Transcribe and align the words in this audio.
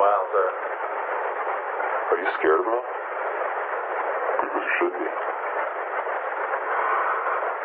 while, 0.00 0.26
though. 0.32 0.54
Are 2.08 2.18
you 2.24 2.28
scared 2.40 2.60
of 2.64 2.66
me? 2.72 2.80
You 4.48 4.64
should 4.80 4.94
be. 4.96 5.08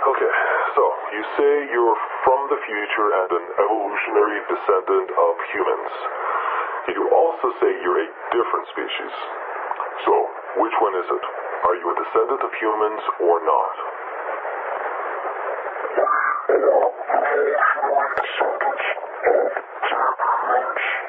Okay, 0.04 0.34
so 0.76 0.84
you 1.16 1.24
say 1.40 1.52
you're 1.72 2.00
from 2.28 2.40
the 2.52 2.60
future 2.60 3.08
and 3.24 3.30
an 3.40 3.46
evolutionary 3.56 4.40
descendant 4.52 5.10
of 5.16 5.34
humans. 5.56 5.94
You 6.92 7.08
also 7.16 7.56
say 7.64 7.72
you're 7.80 8.04
a 8.04 8.10
different 8.36 8.68
species. 8.76 9.14
So, 10.04 10.14
which 10.60 10.76
one 10.84 10.92
is 11.00 11.08
it? 11.08 11.24
Are 11.72 11.76
you 11.80 11.88
a 11.88 11.96
descendant 12.04 12.42
of 12.44 12.52
humans 12.60 13.02
or 13.32 13.40
not? 13.48 13.76
Then 15.96 16.04
how 16.04 17.96
do 20.60 21.05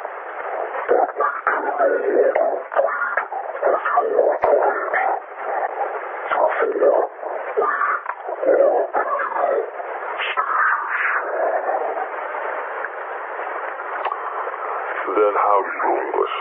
you 15.67 15.83
know 15.83 15.97
English? 16.07 16.37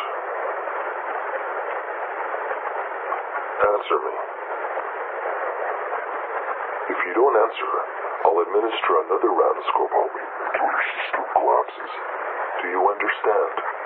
Answer 3.66 3.98
me. 3.98 4.13
If 6.85 6.99
you 7.07 7.13
don't 7.18 7.34
answer, 7.34 7.71
I'll 8.26 8.40
administer 8.46 8.91
another 9.09 9.32
round 9.34 9.57
of 9.57 9.66
scopolamine 9.73 10.30
until 10.54 10.70
your 10.70 10.85
system 11.02 11.23
collapses. 11.34 11.91
Do 12.62 12.68
you 12.70 12.82
understand? 12.85 13.84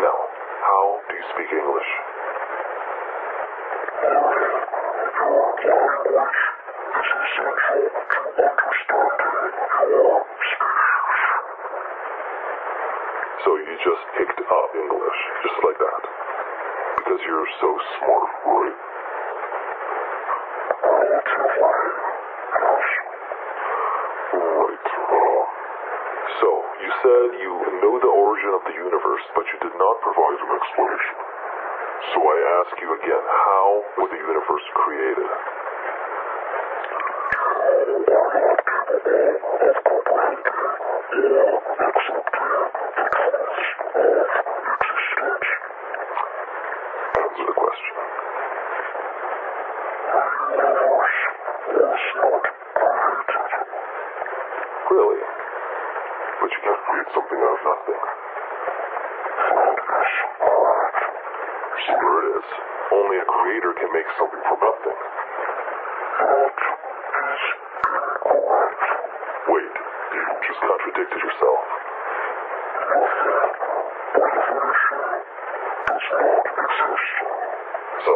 Now, 0.00 0.16
how 0.64 0.84
do 1.08 1.14
you 1.14 1.24
speak 1.36 1.52
English? 1.52 1.90
So 13.44 13.56
you 13.56 13.76
just 13.84 14.04
picked 14.16 14.40
up 14.40 14.68
English, 14.72 15.20
just 15.44 15.58
like 15.68 15.78
that. 15.84 16.02
Because 16.96 17.20
you're 17.28 17.50
so 17.60 17.70
smart, 18.00 18.30
right? 18.48 18.76
Right. 24.32 24.86
Uh, 25.12 25.44
so, 26.40 26.48
you 26.80 26.90
said 27.04 27.28
you 27.40 27.52
know 27.84 27.94
the 28.00 28.08
origin 28.08 28.52
of 28.56 28.62
the 28.64 28.72
universe, 28.72 29.24
but 29.36 29.44
you 29.52 29.58
did 29.60 29.76
not 29.76 29.94
provide 30.00 30.38
an 30.40 30.50
explanation. 30.56 31.16
So 32.14 32.18
I 32.24 32.36
ask 32.64 32.72
you 32.80 32.88
again, 32.96 33.24
how 33.28 33.84
was 34.00 34.08
the 34.10 34.16
universe 34.16 34.66
created? 34.74 35.28
Answer 47.20 47.44
the 47.44 47.54
question. 47.60 47.94
Really? 54.90 55.29
But 56.40 56.48
you 56.48 56.60
can't 56.64 56.82
create 56.88 57.10
something 57.12 57.36
out 57.36 57.52
of 57.52 57.62
nothing. 57.68 58.00
Sure 61.84 62.16
it 62.16 62.26
is. 62.40 62.48
Only 62.92 63.16
a 63.20 63.26
creator 63.28 63.72
can 63.76 63.92
make 63.92 64.08
something 64.16 64.40
from 64.48 64.58
nothing. 64.64 64.98
Wait, 69.52 69.74
you 70.16 70.22
just 70.48 70.60
contradicted 70.64 71.20
yourself. 71.20 71.60
So? 78.00 78.14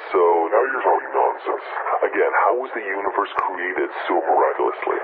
so 0.11 0.19
now 0.51 0.59
you're 0.59 0.83
talking 0.83 1.11
nonsense. 1.15 1.67
Again, 2.03 2.31
how 2.43 2.59
was 2.59 2.69
the 2.75 2.83
universe 2.83 3.31
created 3.39 3.89
so 4.07 4.19
miraculously? 4.19 4.99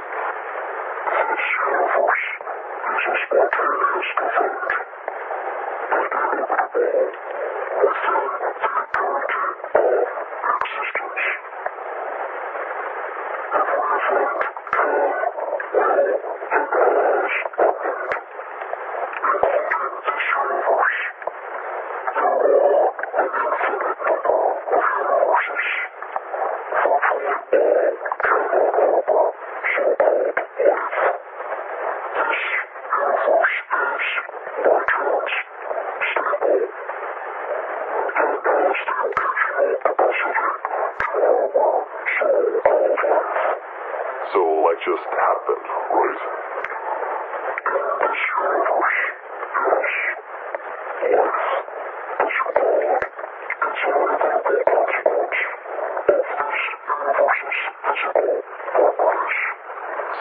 So, 44.34 44.44
like, 44.44 44.79
just 44.84 45.07
happened, 45.07 45.67
right? 45.90 46.19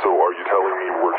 So, 0.03 0.13
are 0.13 0.33
you 0.33 0.45
telling 0.47 0.77
me 0.79 0.87
we're 1.03 1.19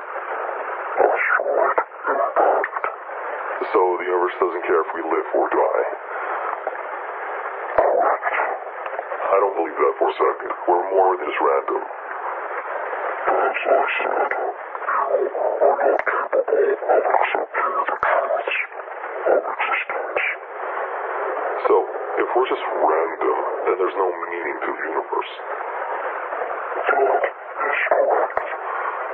So 3.71 3.79
the 3.79 4.03
universe 4.03 4.35
doesn't 4.35 4.63
care 4.67 4.81
if 4.83 4.89
we 4.91 5.01
live 5.07 5.27
or 5.31 5.47
die. 5.47 5.85
I 9.31 9.37
don't 9.39 9.55
believe 9.55 9.79
that 9.79 9.93
for 9.95 10.11
a 10.11 10.15
second. 10.19 10.51
We're 10.67 10.85
more 10.91 11.15
than 11.15 11.23
just 11.23 11.39
random. 11.39 11.83
That's 13.31 13.63
bullshit. 13.63 14.31
You 15.11 15.31
are 15.31 15.79
not 15.87 16.03
capable 16.03 16.51
of 16.51 17.07
accepting 17.15 17.71
the 17.71 17.95
truth 17.95 18.75
of 19.31 19.43
existence. 19.55 20.23
So, 21.63 21.75
if 22.19 22.27
we're 22.27 22.49
just 22.51 22.65
random, 22.75 23.37
then 23.71 23.75
there's 23.79 23.95
no 23.95 24.09
meaning 24.11 24.57
to 24.67 24.69
the 24.75 24.83
universe. 24.83 25.31
That 26.91 27.23
is 27.71 27.79
correct. 27.87 28.47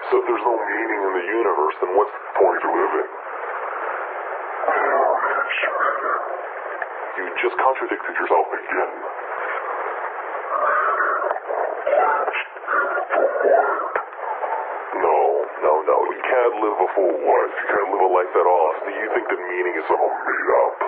So 0.10 0.14
if 0.18 0.26
there's 0.26 0.46
no 0.50 0.56
meaning 0.56 1.00
in 1.04 1.14
the 1.14 1.26
universe, 1.30 1.76
then 1.84 1.92
what's 1.94 2.10
the 2.10 2.26
point 2.42 2.64
of 2.64 2.74
it? 2.74 2.87
Just 7.48 7.60
contradicted 7.64 8.16
yourself 8.20 8.48
again. 8.52 8.92
No, 15.00 15.18
no, 15.64 15.74
no. 15.88 15.98
You 16.12 16.22
can't 16.28 16.56
live 16.60 16.76
a 16.76 16.90
full 16.92 17.16
life. 17.24 17.54
You 17.56 17.68
can't 17.72 17.88
live 17.88 18.04
a 18.04 18.12
life 18.12 18.34
at 18.36 18.48
all. 18.52 18.70
So 18.84 18.88
you 18.92 19.08
think 19.16 19.32
that 19.32 19.40
meaning 19.40 19.76
is 19.80 19.86
somehow 19.88 20.12
made 20.28 20.52
up? 20.60 20.88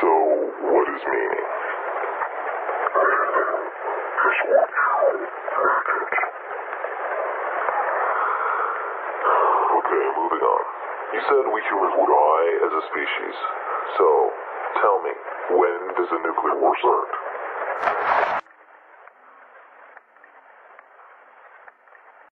So, 0.00 0.08
what 0.08 0.86
is 0.96 1.02
meaning? 1.12 1.46
Okay, 9.76 10.04
moving 10.16 10.40
on. 10.40 10.64
You 11.12 11.20
said 11.28 11.44
we 11.52 11.60
humans 11.68 11.94
would 12.00 12.08
die 12.08 12.48
as 12.64 12.72
a 12.72 12.82
species. 12.88 13.36
So, 13.98 14.32
tell 14.80 15.02
me, 15.04 15.12
when 15.60 15.80
does 16.00 16.08
a 16.08 16.20
nuclear 16.24 16.56
war 16.64 16.72
start? 16.80 18.49